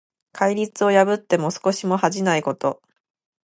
[0.33, 2.81] 戒律を破っても少しも恥じないこと。